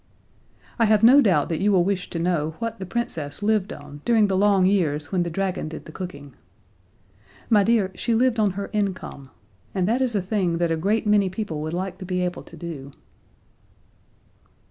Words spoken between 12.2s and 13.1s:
able to do.